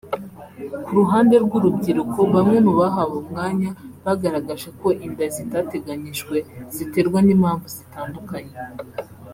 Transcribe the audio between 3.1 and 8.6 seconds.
umwanya bagaragaje ko inda zitateganyijwe ziterwa n’impamvu zitandukanye